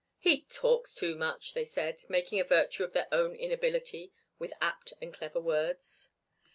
"He 0.17 0.41
talks 0.45 0.95
too 0.95 1.13
much," 1.15 1.53
they 1.53 1.63
said, 1.63 2.05
making 2.09 2.39
a 2.39 2.43
virtue 2.43 2.83
of 2.83 2.91
their 2.93 3.07
own 3.11 3.35
inability 3.35 4.11
with 4.39 4.51
apt 4.59 4.93
and 4.99 5.13
clever 5.13 5.39
words. 5.39 6.09